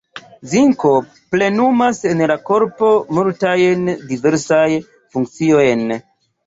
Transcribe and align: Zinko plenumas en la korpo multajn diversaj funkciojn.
Zinko 0.53 0.93
plenumas 1.35 2.01
en 2.13 2.25
la 2.33 2.39
korpo 2.49 2.91
multajn 3.19 3.87
diversaj 4.15 4.69
funkciojn. 5.17 5.89